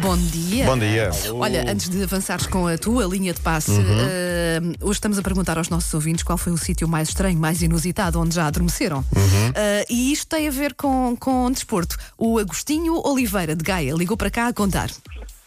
Bom 0.00 0.16
dia. 0.16 0.64
Bom 0.64 0.78
dia. 0.78 1.10
Olha, 1.34 1.70
antes 1.70 1.88
de 1.88 2.02
avançares 2.02 2.46
com 2.46 2.66
a 2.66 2.78
tua 2.78 3.04
linha 3.04 3.32
de 3.34 3.40
passe, 3.40 3.70
Uhum. 3.72 3.84
eh, 4.00 4.60
hoje 4.80 4.92
estamos 4.92 5.18
a 5.18 5.22
perguntar 5.22 5.58
aos 5.58 5.68
nossos 5.68 5.92
ouvintes 5.92 6.22
qual 6.22 6.38
foi 6.38 6.52
o 6.52 6.56
sítio 6.56 6.88
mais 6.88 7.08
estranho, 7.08 7.38
mais 7.38 7.60
inusitado, 7.62 8.18
onde 8.20 8.34
já 8.34 8.46
adormeceram. 8.46 8.98
Uhum. 8.98 9.52
Eh, 9.54 9.84
e 9.90 10.12
isto 10.12 10.26
tem 10.28 10.48
a 10.48 10.50
ver 10.50 10.74
com, 10.74 11.16
com 11.18 11.50
desporto. 11.50 11.96
O 12.16 12.38
Agostinho 12.38 12.94
Oliveira, 13.06 13.54
de 13.54 13.62
Gaia, 13.64 13.92
ligou 13.94 14.16
para 14.16 14.30
cá 14.30 14.48
a 14.48 14.52
contar. 14.52 14.90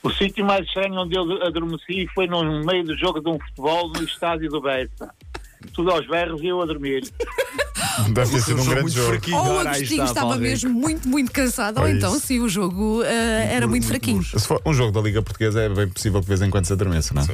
O 0.03 0.09
sítio 0.11 0.45
mais 0.45 0.65
estranho 0.67 0.95
onde 0.99 1.15
eu 1.15 1.23
adormeci 1.45 2.07
foi 2.13 2.27
no 2.27 2.63
meio 2.65 2.83
do 2.83 2.95
jogo 2.97 3.21
de 3.21 3.29
um 3.29 3.39
futebol 3.39 3.89
no 3.91 4.03
estádio 4.03 4.49
do 4.49 4.61
Bessa. 4.61 5.09
Tudo 5.73 5.91
aos 5.91 6.05
berros 6.07 6.41
e 6.41 6.47
eu 6.47 6.61
a 6.61 6.65
dormir. 6.65 7.03
Deve 8.13 8.31
ter 8.31 8.41
sido 8.41 8.61
um 8.61 8.65
grande 8.65 8.91
jogo. 8.91 9.19
Ou 9.33 9.53
o 9.55 9.59
Agostinho 9.59 10.03
estava 10.05 10.35
mesmo 10.37 10.69
muito, 10.73 11.07
muito 11.07 11.31
cansado, 11.31 11.79
ou 11.79 11.87
É 11.87 11.91
então 11.91 12.17
sim, 12.19 12.39
o 12.39 12.49
jogo 12.49 13.03
eh, 13.03 13.49
era 13.55 13.67
muito 13.67 13.85
fraquinho. 13.87 14.23
Se 14.23 14.39
for 14.47 14.61
um 14.65 14.73
jogo 14.73 14.91
da 14.91 15.01
Liga 15.01 15.21
Portuguesa, 15.21 15.61
é 15.61 15.69
bem 15.69 15.87
possível 15.89 16.19
que 16.19 16.25
de 16.25 16.29
vez 16.29 16.41
em 16.41 16.49
quando 16.49 16.65
se 16.65 16.73
adormeça, 16.73 17.13
não 17.13 17.21
é? 17.21 17.25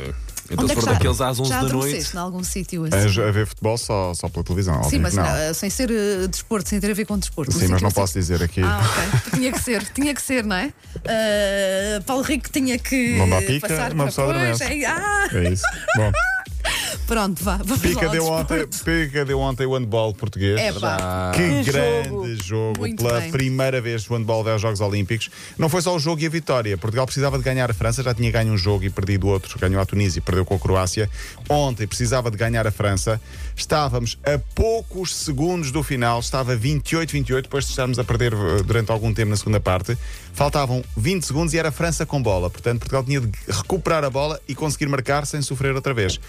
Então, 0.51 0.63
Onde 0.65 0.67
se 0.67 0.71
é 0.71 0.75
que 0.75 0.81
for 0.81 0.88
já- 0.88 0.93
daqueles 0.93 1.21
às 1.21 1.39
11 1.39 1.49
já 1.49 1.61
da 1.63 1.69
noite. 1.73 2.15
em 2.15 2.17
algum 2.17 2.43
sítio 2.43 2.83
A, 2.85 2.88
assim? 2.88 3.21
a 3.21 3.31
ver 3.31 3.45
futebol 3.45 3.77
só, 3.77 4.13
só 4.15 4.27
pela 4.29 4.43
televisão. 4.43 4.83
Sim, 4.85 4.97
mas 4.97 5.13
não. 5.13 5.23
eh, 5.23 5.53
sem 5.53 5.69
ser 5.69 5.91
eh, 5.91 6.27
desporto, 6.27 6.67
sem 6.69 6.79
ter 6.79 6.89
a 6.89 6.93
ver 6.95 7.05
com 7.05 7.19
desporto. 7.19 7.52
Sim, 7.52 7.67
mas 7.67 7.81
não 7.81 7.89
assim- 7.89 7.95
posso 7.95 8.13
dizer 8.16 8.41
aqui. 8.41 8.61
Ah, 8.63 8.81
ok. 8.83 9.31
tinha 9.39 9.52
que 9.52 9.59
ser, 9.61 9.83
tinha 9.93 10.13
que 10.16 10.21
ser, 10.21 10.43
não 10.43 10.55
é? 10.55 10.73
Uh, 10.97 12.03
Paulo 12.03 12.23
Rico 12.23 12.49
tinha 12.52 12.79
que 12.79 13.16
Não 13.17 13.29
dá 13.29 13.41
pica, 13.43 13.67
passar 13.67 13.93
uma 13.93 14.05
pessoa 14.05 14.29
adormece. 14.31 14.63
É, 14.63 14.85
ah, 14.88 15.27
É 15.33 15.49
isso. 15.52 15.63
Bom, 15.95 16.11
pronto, 17.09 17.43
vá, 17.43 17.57
vamos 17.57 17.71
lá 17.81 17.89
Pica 17.89 18.05
ao 18.05 18.11
deu, 18.11 18.25
ontem. 18.25 18.67
Pica 18.67 19.25
deu 19.25 19.39
ontem 19.39 19.65
o 19.65 19.75
handball 19.75 20.13
português. 20.13 20.59
É 20.59 20.71
pá. 20.71 21.31
Que 21.35 21.63
Que 21.63 21.71
grande 21.71 22.37
jogo, 22.43 22.81
Muito 22.81 23.03
pela 23.03 23.19
bem. 23.19 23.31
primeira 23.31 23.81
vez 23.81 24.07
o 24.07 24.13
handball 24.15 24.43
vai 24.43 24.53
aos 24.53 24.61
Jogos 24.61 24.79
Olímpicos. 24.79 25.31
Não 25.57 25.67
foi 25.67 25.81
só 25.81 25.95
o 25.95 25.99
jogo 25.99 26.21
e 26.21 26.27
a 26.27 26.29
vitória. 26.29 26.77
Portugal 26.77 27.07
precisava 27.07 27.38
de 27.39 27.43
ganhar 27.43 27.69
a 27.71 27.73
França, 27.73 28.03
já 28.03 28.13
tinha 28.13 28.29
ganho 28.31 28.53
um 28.53 28.57
jogo 28.57 28.83
e 28.83 28.91
perdido 28.91 29.27
outro. 29.27 29.57
Ganhou 29.57 29.81
a 29.81 29.85
Tunísia 29.85 30.19
e 30.19 30.21
perdeu 30.21 30.45
com 30.45 30.53
a 30.53 30.59
Croácia. 30.59 31.09
Ontem 31.49 31.88
precisava 31.88 32.29
de 32.29 32.38
ganhar 32.38 32.67
a 32.67 32.71
França. 32.71 33.19
Estávamos 33.55 34.19
a 34.23 34.38
poucos 34.53 35.16
segundos 35.16 35.71
do 35.71 35.81
final, 35.81 36.19
estava 36.19 36.55
28-28, 36.55 37.41
depois 37.41 37.66
de 37.66 37.71
estarmos 37.71 37.97
a 37.97 38.03
perder 38.03 38.33
eh, 38.33 38.61
durante 38.63 38.91
algum 38.91 39.11
tempo 39.11 39.31
na 39.31 39.35
segunda 39.38 39.59
parte. 39.59 39.97
Faltavam 40.33 40.83
20 40.95 41.25
segundos 41.25 41.53
e 41.53 41.57
era 41.57 41.69
a 41.69 41.71
França 41.71 42.05
com 42.05 42.21
bola. 42.21 42.49
Portanto, 42.51 42.79
Portugal 42.79 43.03
tinha 43.03 43.19
de 43.19 43.31
recuperar 43.47 44.03
a 44.03 44.09
bola 44.09 44.39
e 44.47 44.53
conseguir 44.53 44.88
marcar 44.88 45.25
sem 45.25 45.41
sofrer 45.41 45.75
outra 45.75 45.94
vez. 45.94 46.19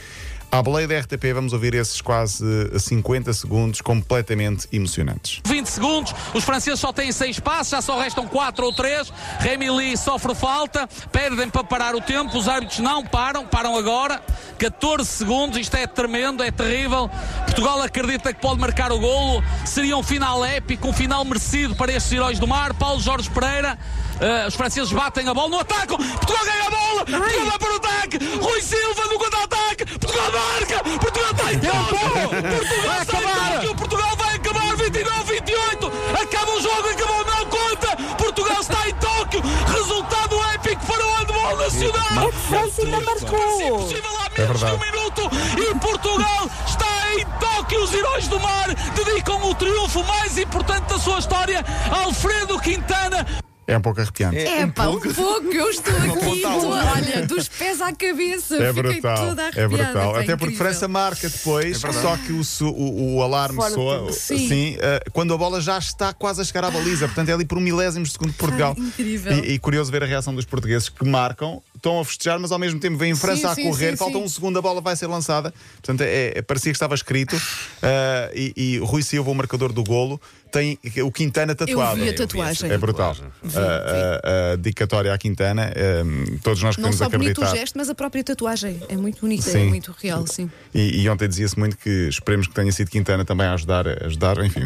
À 0.53 0.61
boleia 0.61 0.89
da 0.89 0.99
RTP, 0.99 1.33
vamos 1.33 1.53
ouvir 1.53 1.75
esses 1.75 2.01
quase 2.01 2.45
eh, 2.75 2.79
50 2.79 3.33
segundos 3.33 3.81
completamente 3.81 4.67
emocionantes. 4.73 5.41
20 5.47 5.67
segundos, 5.69 6.13
os 6.35 6.43
franceses 6.43 6.81
só 6.81 6.93
têm 6.93 7.13
6 7.13 7.39
passos, 7.39 7.71
já 7.71 7.81
só 7.81 8.01
restam 8.01 8.27
4 8.27 8.67
ou 8.67 8.73
3. 8.73 9.13
Remy 9.39 9.71
Lee 9.71 9.97
sofre 9.97 10.35
falta, 10.35 10.89
perdem 11.13 11.49
para 11.49 11.63
parar 11.63 11.95
o 11.95 12.01
tempo, 12.01 12.37
os 12.37 12.49
árbitros 12.49 12.81
não 12.81 13.05
param, 13.07 13.47
param 13.47 13.77
agora. 13.77 14.21
14 14.59 15.09
segundos, 15.09 15.57
isto 15.57 15.77
é 15.77 15.87
tremendo, 15.87 16.43
é 16.43 16.51
terrível. 16.51 17.09
Portugal 17.45 17.81
acredita 17.83 18.35
que 18.35 18.41
pode 18.41 18.61
marcar 18.61 18.91
o 18.91 18.99
golo, 18.99 19.45
seria 19.65 19.97
um 19.97 20.03
final 20.03 20.45
épico, 20.45 20.89
um 20.89 20.93
final 20.93 21.25
merecido 21.25 21.77
para 21.77 21.93
estes 21.93 22.11
heróis 22.13 22.41
do 22.41 22.49
mar. 22.49 22.75
Paulo 22.75 23.01
Jorge 23.01 23.31
Pereira, 23.31 23.79
eh, 24.21 24.47
os 24.47 24.55
franceses 24.55 24.93
batem 24.93 25.29
a 25.29 25.35
bola 25.35 25.49
no 25.49 25.59
ataque, 25.61 25.97
Portugal 25.97 26.45
ganha 26.45 26.67
a 26.67 26.71
bola, 26.71 27.05
Portugal 27.07 27.47
vai 27.47 27.59
para 27.59 27.73
o 27.73 27.77
ataque, 27.77 28.19
Rui 28.41 28.61
Silva 28.63 29.05
no 29.07 29.19
contra-ataque, 29.19 29.85
Portugal 29.99 30.31
marca, 30.33 30.83
Portugal 31.01 31.31
está 31.31 31.53
em 31.53 31.59
Tóquio, 31.61 32.29
Portugal 32.31 33.03
está 33.03 33.19
em 33.19 33.55
Tóquio, 33.55 33.75
Portugal 33.77 34.17
vai 34.17 34.35
acabar. 34.35 34.61
29-28, 34.81 35.93
acaba 36.23 36.53
o 36.53 36.61
jogo, 36.63 36.89
acabou, 36.89 37.25
não 37.25 37.47
conta, 37.47 37.97
Portugal 38.17 38.61
está 38.61 38.89
em 38.89 38.95
Tóquio, 38.95 39.43
resultado 39.75 40.37
épico. 40.55 40.87
Para 40.87 41.07
o 41.07 41.13
handball 41.15 41.57
nacional. 41.57 42.33
França 42.49 42.83
ainda 42.83 43.01
marcou! 43.01 43.61
Impossível 43.63 44.11
há 44.19 44.27
É 44.27 44.41
menos 44.41 44.59
de 44.59 44.65
verdade. 44.65 44.73
um 44.73 44.79
minuto. 44.79 45.31
E 45.59 45.79
Portugal 45.79 46.51
está 46.67 47.15
em 47.15 47.27
Tóquio. 47.39 47.83
Os 47.85 47.93
heróis 47.93 48.29
do 48.29 48.41
mar 48.41 48.75
dedicam 48.95 49.43
o 49.45 49.55
triunfo 49.55 50.03
mais 50.05 50.37
importante 50.39 50.89
da 50.89 50.99
sua 50.99 51.19
história. 51.19 51.65
A 51.93 52.05
Alfredo 52.05 52.59
Quintana. 52.61 53.27
É 53.71 53.79
um 53.79 53.81
pouco 53.81 54.01
arrepiante. 54.01 54.37
É 54.39 54.67
pá, 54.67 54.89
um 54.89 54.99
pouco, 55.01 55.07
eu 55.53 55.71
estou 55.71 55.97
aqui, 55.97 56.09
ponta 56.09 56.25
a 56.29 56.35
estou, 56.57 56.67
outra. 56.71 56.91
olha, 56.93 57.27
dos 57.27 57.49
pés 57.49 57.81
à 57.81 57.93
cabeça, 57.93 58.57
É 58.57 58.73
fiquei 58.73 58.83
brutal, 59.01 59.29
toda 59.29 59.51
é 59.55 59.69
brutal. 59.69 60.17
Até 60.17 60.37
porque. 60.37 60.57
França 60.57 60.89
marca 60.89 61.29
depois, 61.29 61.79
só 61.79 62.17
que 62.17 62.33
o, 62.33 62.43
o, 62.69 63.17
o 63.17 63.23
alarme 63.23 63.57
Fora 63.57 63.71
soa. 63.71 64.13
Sim. 64.13 64.49
sim, 64.49 64.77
eh, 64.81 65.03
quando 65.13 65.33
a 65.33 65.39
bola 65.39 65.61
já 65.61 65.79
está 65.79 66.13
quase 66.13 66.41
a 66.41 66.45
chegar 66.45 66.65
à 66.65 66.71
baliza. 66.71 67.07
Portanto, 67.07 67.29
é 67.29 67.33
ali 67.33 67.45
por 67.45 67.57
um 67.59 67.61
milésimo 67.61 68.05
de 68.05 68.11
segundo 68.13 68.33
de 68.33 68.37
Portugal. 68.37 68.75
Ai, 68.79 68.85
incrível. 68.85 69.33
E, 69.45 69.53
e 69.53 69.59
curioso 69.59 69.91
ver 69.93 70.03
a 70.03 70.07
reação 70.07 70.35
dos 70.35 70.45
portugueses 70.45 70.89
que 70.89 71.05
marcam, 71.07 71.63
estão 71.77 72.01
a 72.01 72.05
festejar, 72.05 72.39
mas 72.41 72.51
ao 72.53 72.59
mesmo 72.59 72.81
tempo 72.81 72.97
vem 72.99 73.15
França 73.15 73.55
Sim, 73.55 73.63
a 73.69 73.71
correr, 73.71 73.91
sim, 73.93 73.97
falta 73.97 74.19
sim. 74.19 74.25
um 74.25 74.29
segundo, 74.29 74.59
a 74.59 74.63
bola 74.63 74.81
vai 74.81 74.97
ser 74.97 75.07
lançada. 75.07 75.55
Portanto, 75.77 76.01
é, 76.03 76.39
é- 76.39 76.43
parecia 76.43 76.73
que 76.73 76.77
estava 76.77 76.95
escrito. 76.95 77.41
eh, 77.83 78.33
e, 78.35 78.53
e 78.57 78.79
Rui 78.79 79.03
Silva, 79.03 79.31
o 79.31 79.35
marcador 79.35 79.73
do 79.73 79.83
golo, 79.85 80.21
tem 80.53 80.79
o 81.05 81.13
Quintana 81.13 81.53
Eu 81.53 81.57
tatuado. 81.57 82.01
vi 82.01 82.09
a 82.09 82.15
tatuagem. 82.15 82.71
É 82.73 82.77
brutal. 82.77 83.17
A, 83.61 84.51
a- 84.51 84.53
a 84.53 84.57
dedicatória 84.57 85.13
à 85.13 85.19
Quintana, 85.19 85.73
eh, 85.75 86.03
todos 86.43 86.63
nós 86.63 86.77
Não 86.77 86.85
queremos 86.91 86.97
só 86.99 87.09
bonito 87.09 87.31
acreditar. 87.33 87.53
o 87.53 87.57
gesto, 87.59 87.79
mas 87.79 87.89
a 87.89 87.95
própria 87.95 88.23
tatuagem. 88.25 88.81
É 88.89 88.97
muito 88.97 89.21
bonita, 89.21 89.49
é 89.49 89.53
Sim. 89.53 89.67
muito 89.69 89.95
real, 90.01 90.27
sim. 90.27 90.51
E, 90.75 91.03
e 91.03 91.09
ontem 91.09 91.29
dizia-se 91.29 91.59
muito 91.59 91.77
que 91.77 92.09
esperemos 92.09 92.47
que 92.47 92.55
tenha 92.55 92.71
sido 92.73 92.91
Quintana 92.91 93.25
também 93.25 93.47
a 93.47 93.55
ajudar, 93.55 93.87
ajudar 94.05 94.39
enfim, 94.45 94.61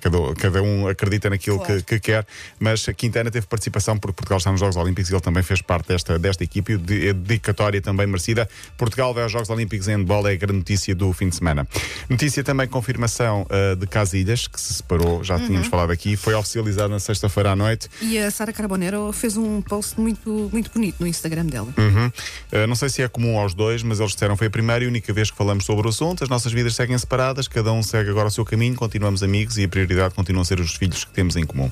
cada, 0.00 0.34
cada 0.36 0.62
um 0.62 0.88
acredita 0.88 1.30
naquilo 1.30 1.58
Claro. 1.58 1.76
que, 1.76 1.82
que 1.82 2.00
quer, 2.00 2.26
mas 2.58 2.88
a 2.88 2.92
Quintana 2.92 3.30
teve 3.30 3.46
participação 3.46 3.96
porque 3.98 4.16
Portugal 4.16 4.38
está 4.38 4.50
nos 4.50 4.60
Jogos 4.60 4.76
Olímpicos 4.76 5.10
e 5.10 5.14
ele 5.14 5.20
também 5.20 5.42
fez 5.42 5.60
parte 5.62 5.88
desta, 5.88 6.18
desta 6.18 6.44
equipe 6.44 6.72
e 6.72 6.76
de, 6.76 7.08
a 7.10 7.12
dedicatória 7.12 7.80
também 7.80 8.06
merecida. 8.06 8.48
Portugal 8.76 9.12
vai 9.14 9.22
aos 9.24 9.32
Jogos 9.32 9.50
Olímpicos 9.50 9.88
em 9.88 9.96
handball, 9.96 10.26
é 10.28 10.32
a 10.32 10.36
grande 10.36 10.58
notícia 10.58 10.94
do 10.94 11.12
fim 11.12 11.28
de 11.28 11.36
semana. 11.36 11.66
Notícia 12.08 12.42
também 12.44 12.66
confirmação 12.68 13.46
ah, 13.50 13.74
de 13.74 13.86
Casilhas, 13.86 14.46
que 14.46 14.60
se 14.60 14.74
separou, 14.74 15.22
já 15.24 15.36
tínhamos 15.38 15.60
Uhum. 15.66 15.70
falado 15.70 15.90
aqui, 15.90 16.16
foi 16.16 16.34
oficializado 16.34 16.88
na 16.88 16.98
sexta-feira 17.00 17.50
à 17.52 17.56
noite. 17.56 17.88
E 18.00 18.18
a 18.18 18.29
Sara 18.30 18.52
Carbonero 18.52 19.12
fez 19.12 19.36
um 19.36 19.60
post 19.62 19.98
muito, 20.00 20.48
muito 20.52 20.70
bonito 20.72 20.96
no 21.00 21.06
Instagram 21.06 21.46
dela. 21.46 21.72
Uhum. 21.76 22.06
Uh, 22.06 22.66
não 22.68 22.74
sei 22.74 22.88
se 22.88 23.02
é 23.02 23.08
comum 23.08 23.38
aos 23.38 23.54
dois, 23.54 23.82
mas 23.82 24.00
eles 24.00 24.12
disseram 24.12 24.36
foi 24.36 24.46
a 24.46 24.50
primeira 24.50 24.84
e 24.84 24.86
única 24.86 25.12
vez 25.12 25.30
que 25.30 25.36
falamos 25.36 25.64
sobre 25.64 25.86
o 25.86 25.90
assunto. 25.90 26.22
As 26.24 26.30
nossas 26.30 26.52
vidas 26.52 26.74
seguem 26.74 26.96
separadas, 26.98 27.48
cada 27.48 27.72
um 27.72 27.82
segue 27.82 28.10
agora 28.10 28.28
o 28.28 28.30
seu 28.30 28.44
caminho, 28.44 28.74
continuamos 28.74 29.22
amigos 29.22 29.58
e 29.58 29.64
a 29.64 29.68
prioridade 29.68 30.14
continua 30.14 30.42
a 30.42 30.44
ser 30.44 30.60
os 30.60 30.74
filhos 30.74 31.04
que 31.04 31.10
temos 31.12 31.36
em 31.36 31.44
comum. 31.44 31.70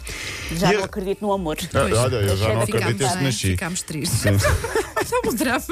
Já 0.57 0.73
E 0.73 0.75
a- 0.75 0.79
não 0.79 0.85
acredito 0.85 1.21
no 1.23 1.33
amor. 1.33 1.57
Ah, 1.75 1.79
olha, 2.03 2.17
eu 2.17 2.37
já 2.37 2.55
não 2.55 2.63
acredito 2.63 2.99
desde 2.99 3.17
que 3.19 3.25
nasci. 3.25 3.51
Ficámos 3.53 3.83
tristes. 3.83 4.21
Sim. 4.21 4.31
Um 5.27 5.35
drama. 5.35 5.65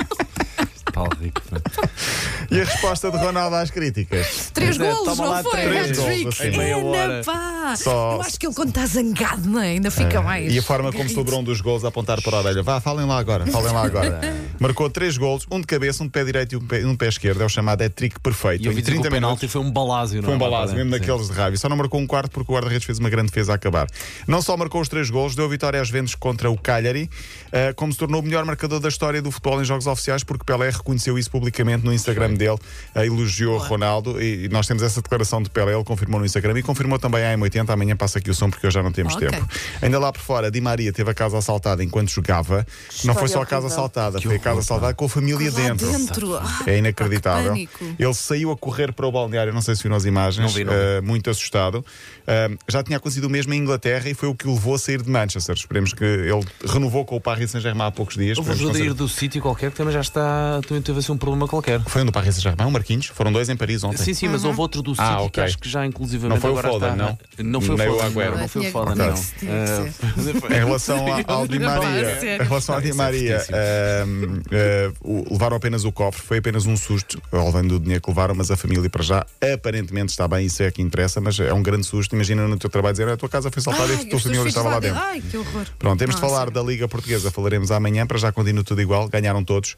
Paulo 0.97 1.11
Rico. 1.21 1.43
E 2.49 2.61
a 2.61 2.65
resposta 2.65 3.11
de 3.11 3.17
Ronaldo 3.17 3.57
às 3.57 3.73
críticas? 3.73 4.51
Três 4.55 4.79
Pois 4.79 4.89
é, 4.89 4.93
golos, 4.93 5.19
não 5.19 5.43
foi? 5.43 5.51
três 5.63 5.99
golos, 5.99 6.27
assim. 6.41 6.49
Em 6.49 6.57
meia 6.57 6.79
hora. 6.79 7.23
pá. 7.25 7.75
Só- 7.77 8.13
Eu 8.15 8.21
acho 8.23 8.39
que 8.39 8.47
ele, 8.47 8.55
quando 8.55 8.69
está 8.69 8.87
zangado, 8.87 9.49
não 9.49 9.61
é? 9.61 9.71
ainda 9.71 9.91
fica 9.91 10.23
mais. 10.23 10.53
E 10.55 10.57
a 10.59 10.63
forma 10.63 10.93
como 10.93 11.09
celebrou 11.09 11.41
um 11.41 11.45
dos 11.45 11.61
gols 11.61 11.85
a 11.85 11.89
apontar 11.89 12.23
para 12.23 12.37
a 12.37 12.41
orelha. 12.41 12.63
Vá, 12.63 12.81
falem 12.81 13.05
lá 13.05 13.19
agora, 13.19 13.45
falem 13.49 13.73
lá 13.73 13.83
agora. 13.85 14.21
Marcou 14.61 14.89
três 14.89 15.19
gols, 15.19 15.45
um 15.51 15.61
de 15.61 15.67
cabeça, 15.67 16.05
um 16.05 16.07
de 16.07 16.13
pé 16.13 16.25
direito 16.25 16.53
e 16.53 16.57
um 16.57 16.61
de 16.61 16.67
pé, 16.67 16.87
um 16.87 16.93
de 16.93 16.97
pé 16.99 17.09
esquerdo. 17.09 17.43
É 17.43 17.45
o 17.45 17.49
chamado 17.49 17.83
hat-trick 17.83 18.21
perfeito. 18.21 18.63
E 18.63 18.67
eu 18.67 18.73
vi 18.73 18.81
dizer 18.81 18.93
que 18.95 19.01
30 19.01 19.09
o 19.09 19.11
penalti 19.11 19.41
minutos. 19.41 19.53
foi 19.53 19.61
um 19.61 19.71
balásio, 19.73 20.17
não 20.23 20.29
Foi 20.29 20.33
um 20.35 20.37
é? 20.37 20.39
balazo, 20.39 20.75
mesmo 20.77 20.91
daqueles 20.93 21.27
de 21.27 21.33
raiva. 21.33 21.57
Só 21.57 21.69
não 21.69 21.77
marcou 21.77 22.01
um 22.01 22.07
quarto 22.07 22.31
porque 22.31 22.51
o 22.51 22.55
guarda-redes 22.55 22.85
fez 22.87 22.99
uma 23.01 23.11
grande 23.11 23.29
defesa 23.31 23.51
a 23.53 23.55
acabar. 23.57 23.89
Não 24.29 24.41
só 24.41 24.57
marcou 24.57 24.81
os 24.81 24.89
três 24.89 25.11
gols, 25.11 25.35
deu 25.35 25.49
vitória 25.49 25.81
às 25.81 25.89
Juventus 25.89 26.15
contra 26.15 26.49
o 26.49 26.57
Cagliari, 26.57 27.11
eh, 27.51 27.73
como 27.73 27.93
se 27.93 27.99
tornou 27.99 28.21
o 28.21 28.25
melhor 28.25 28.45
marcador 28.45 28.79
da 28.79 28.89
história 28.89 29.21
do 29.21 29.33
futebol 29.33 29.61
em 29.61 29.65
jogos 29.65 29.89
oficiais, 29.89 30.23
porque 30.23 30.45
Pelé 30.45 30.71
reconheceu 30.87 31.19
isso 31.19 31.29
publicamente 31.31 31.85
no 31.85 31.93
Instagram 31.93 32.35
dele, 32.35 32.57
eh, 32.95 33.07
elogiou 33.07 33.59
Ronaldo 33.59 34.23
e 34.23 34.49
nós 34.49 34.67
temos 34.69 34.83
essa 34.85 35.03
declaração 35.03 35.43
de 35.43 35.51
Pelé, 35.51 35.75
ele 35.75 35.83
confirmou 35.83 36.21
no 36.21 36.27
Instagram 36.27 36.57
e 36.59 36.63
confirmou 36.63 36.97
também 36.99 37.25
a 37.25 37.37
M80. 37.37 37.71
Amanhã 37.73 37.97
passa 37.97 38.19
aqui 38.19 38.31
o 38.31 38.35
som 38.35 38.49
porque 38.49 38.67
hoje 38.67 38.75
já 38.75 38.83
não 38.83 38.93
temos 38.93 39.15
Ok. 39.17 39.29
tempo. 39.29 39.47
Ainda 39.83 39.99
lá 39.99 40.13
por 40.13 40.21
fora, 40.23 40.51
Di 40.51 40.61
Maria 40.61 40.93
teve 40.93 41.11
a 41.11 41.15
casa 41.15 41.37
assaltada 41.39 41.83
enquanto 41.83 42.11
jogava. 42.11 42.65
não 43.05 43.15
foi 43.15 43.27
só 43.29 43.43
a 43.43 43.47
casa 43.47 43.67
assaltada, 43.67 44.21
foi 44.21 44.37
a 44.37 44.39
casa 44.39 44.61
assaltada 44.61 44.95
com 44.95 45.05
a 45.05 45.09
família 45.09 45.51
dentro. 45.51 45.91
dentro. 45.91 46.37
Ah, 46.37 46.63
É 46.67 46.79
inacreditável. 46.79 47.55
que. 47.55 47.69
Ele 47.99 48.15
saiu 48.15 48.53
a 48.53 48.57
correr 48.57 48.93
para 48.93 49.07
o 49.07 49.13
balneário, 49.13 49.53
não 49.53 49.61
sei 49.63 49.75
se 49.75 49.83
viram 49.83 49.97
as 49.97 50.05
imagens, 50.05 50.47
Não 50.47 50.49
vi, 50.55 50.65
não 50.65 50.73
eh, 50.73 51.01
muito 51.01 51.29
assustado. 51.31 51.85
Eh, 52.27 52.51
já 52.69 52.83
tinha 52.83 52.97
acontecido 52.99 53.25
o 53.25 53.31
mesmo 53.31 53.53
em 53.55 53.59
Inglaterra 53.59 54.09
e 54.09 54.15
foi 54.15 54.29
o 54.29 54.35
que 54.35 54.47
o 54.47 54.55
levou 54.55 54.75
a 54.75 54.79
sair 54.79 55.03
de 55.03 55.11
Manchester. 55.11 55.55
Esperemos 55.57 55.93
que 55.93 56.05
ele 56.05 56.45
renovou 56.65 57.05
com 57.05 57.17
o 57.17 57.21
Paris 57.21 57.51
Saint-Germain 57.51 57.89
há 57.89 57.91
poucos 57.91 58.15
dias. 58.17 58.39
Eu 58.39 58.45
vou 58.45 58.53
Esperemos 58.53 58.77
que 58.77 58.83
ajuda 58.83 58.85
a 58.85 58.95
não 58.95 58.95
ir 58.95 58.97
do 58.97 59.09
sítio 59.09 59.43
qualquer 59.43 59.71
que 59.71 59.77
também 59.77 59.93
já 59.93 60.01
está. 60.01 60.61
Também 60.77 60.83
teve 60.83 60.99
assim 60.99 61.13
um 61.13 61.17
problema 61.17 61.49
qualquer. 61.49 61.81
Foi 61.87 62.03
um 62.03 62.07
do 62.07 62.13
Paris 62.13 62.35
Saint-Germain, 62.35 62.67
o 62.69 62.71
Marquinhos. 62.71 63.07
Foram 63.07 63.33
dois 63.33 63.49
em 63.49 63.57
Paris 63.57 63.83
ontem. 63.83 63.97
Sim, 63.97 64.13
sim, 64.13 64.29
mas 64.29 64.45
houve 64.45 64.61
outro 64.61 64.83
do 64.83 64.91
sítio 64.91 65.05
Ah, 65.05 65.17
que 65.17 65.23
ok. 65.23 65.45
acho 65.45 65.59
que 65.59 65.69
já 65.69 65.87
inclusivamente 65.87 66.35
Não 66.35 66.41
foi 66.41 66.51
o 66.51 66.59
agora 66.59 66.69
Foden, 66.75 66.91
está. 66.93 66.97
não? 67.03 67.19
Não 67.51 67.61
foi 67.63 67.75
o 67.75 67.79
nem 67.79 67.89
o 67.89 67.93
foda, 67.99 68.11
não, 68.31 68.39
não 68.39 68.49
foi 68.49 68.67
o 68.67 68.71
foda, 68.73 68.95
não. 68.95 69.15
Ah, 69.15 70.53
Em 70.55 70.65
relação 70.65 70.97
a- 71.15 71.25
ao 71.33 71.49
Di 71.49 71.59
Maria, 71.59 72.21
Sério? 72.21 72.45
em 72.45 72.49
relação 72.49 72.75
ao 72.75 72.81
Di 72.83 72.91
é 72.91 72.95
Maria, 72.95 73.47
ah, 73.53 74.93
o- 75.01 75.25
levaram 75.33 75.57
apenas 75.57 75.85
o 75.85 75.93
cofre, 75.93 76.21
foi 76.23 76.39
apenas 76.39 76.67
um 76.67 76.77
susto, 76.77 77.21
levando 77.33 77.73
o 77.77 77.81
dinheiro 77.81 78.03
que 78.03 78.11
levaram, 78.11 78.35
mas 78.35 78.51
a 78.51 78.57
família 78.57 78.89
para 78.91 79.03
já 79.03 79.25
aparentemente 79.55 80.11
está 80.13 80.29
bem, 80.29 80.45
isso 80.47 80.63
é 80.63 80.71
que 80.71 80.83
interessa, 80.83 81.21
mas 81.21 81.39
é 81.41 81.53
um 81.55 81.63
grande 81.63 81.87
susto. 81.87 82.15
Imagina 82.15 82.47
no 82.47 82.59
teu 82.59 82.69
trabalho 82.69 82.93
dizer 82.93 83.09
a 83.09 83.17
tua 83.17 83.29
casa 83.29 83.51
foi 83.51 83.63
saltada 83.63 83.93
e 83.95 84.05
teus 84.05 84.23
família 84.23 84.43
filhos 84.43 84.49
estava 84.49 84.69
lá 84.69 84.81
dentro. 84.81 84.99
Ai, 85.01 85.21
que 85.23 85.37
horror. 85.39 85.65
Pronto, 85.79 85.99
temos 85.99 86.17
de 86.17 86.21
falar 86.21 86.51
da 86.51 86.63
Liga 86.63 86.87
Portuguesa, 86.87 87.31
falaremos 87.31 87.71
amanhã, 87.71 88.07
para 88.07 88.19
já 88.19 88.31
continua 88.33 88.63
tudo 88.65 88.81
igual, 88.83 89.09
ganharam 89.09 89.43
todos. 89.45 89.77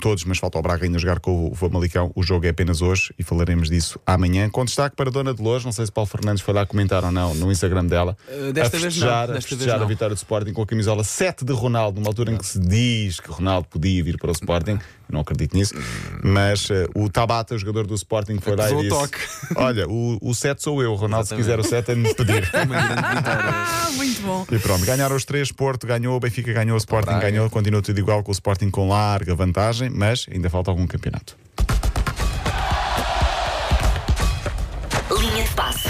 Todos, 0.00 0.24
mas 0.24 0.38
falta 0.38 0.58
o 0.58 0.62
Braga 0.62 0.84
ainda 0.84 0.98
jogar 0.98 1.18
com 1.18 1.50
o 1.50 1.54
Famalicão. 1.54 2.12
O 2.14 2.22
jogo 2.22 2.46
é 2.46 2.50
apenas 2.50 2.80
hoje 2.82 3.12
e 3.18 3.22
falaremos 3.22 3.68
disso 3.68 3.98
amanhã. 4.06 4.48
Com 4.48 4.64
destaque 4.64 4.94
para 4.94 5.08
a 5.08 5.12
Dona 5.12 5.34
de 5.34 5.42
Lourdes, 5.42 5.64
não 5.64 5.72
sei 5.72 5.86
se 5.86 5.92
Paulo 5.92 6.08
Fernandes 6.08 6.42
foi 6.42 6.54
lá 6.54 6.64
comentar 6.64 7.04
ou 7.04 7.10
não 7.10 7.34
no 7.34 7.50
Instagram 7.50 7.84
dela. 7.86 8.16
Uh, 8.28 8.52
desta 8.52 8.76
a 8.76 8.80
vez 8.80 8.94
festejar, 8.94 9.26
não, 9.26 9.32
vez 9.34 9.44
festejar 9.44 9.76
a 9.76 9.80
não. 9.80 9.86
vitória 9.86 10.14
do 10.14 10.18
Sporting 10.18 10.52
com 10.52 10.62
a 10.62 10.66
camisola 10.66 11.02
7 11.02 11.44
de 11.44 11.52
Ronaldo, 11.52 12.00
numa 12.00 12.10
altura 12.10 12.32
em 12.32 12.36
que 12.36 12.46
se 12.46 12.60
diz 12.60 13.18
que 13.18 13.30
Ronaldo 13.30 13.66
podia 13.68 14.02
vir 14.04 14.18
para 14.18 14.28
o 14.28 14.32
Sporting. 14.32 14.78
Não 15.10 15.20
acredito 15.20 15.56
nisso. 15.56 15.74
Mas 16.22 16.68
ah, 16.70 16.88
o 16.94 17.08
Tabata, 17.08 17.54
o 17.54 17.58
jogador 17.58 17.86
do 17.86 17.94
Sporting, 17.94 18.38
foi 18.40 18.56
lá 18.56 18.70
e 18.70 18.76
disse: 18.76 18.88
toque. 18.88 19.18
Olha, 19.56 19.88
o, 19.88 20.18
o 20.20 20.34
7 20.34 20.62
sou 20.62 20.82
eu, 20.82 20.94
Ronaldo, 20.94 21.26
se 21.28 21.34
quiser 21.34 21.58
o 21.58 21.64
7 21.64 21.92
é 21.92 21.94
me 21.94 22.14
pedir. 22.14 22.42
Vitória. 22.44 22.68
Ah, 22.68 23.90
muito 23.94 24.22
bom. 24.22 24.46
E 24.50 24.58
pronto, 24.58 24.84
ganharam 24.84 25.16
os 25.16 25.24
três, 25.24 25.50
Porto 25.50 25.86
ganhou, 25.86 26.16
o 26.16 26.20
Benfica 26.20 26.52
ganhou, 26.52 26.74
o 26.74 26.78
Sporting 26.78 27.10
Braga. 27.10 27.30
ganhou, 27.30 27.50
continua 27.50 27.82
tudo 27.82 27.98
igual 27.98 28.22
com 28.22 28.30
o 28.30 28.32
Sporting 28.32 28.70
com 28.70 28.88
larga 28.88 29.34
vantagem, 29.34 29.90
mas 29.90 30.26
ainda 30.32 30.50
falta 30.50 30.70
algum 30.70 30.86
campeonato. 30.86 31.36
Linha 35.10 35.42
de 35.42 35.50
passe. 35.50 35.88